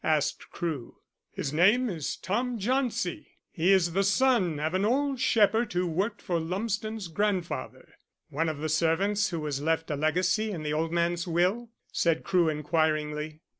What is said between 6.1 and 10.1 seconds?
for Lumsden's grandfather." "One of the servants who was left a